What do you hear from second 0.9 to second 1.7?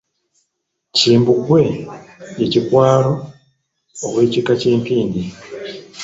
Kimbugwe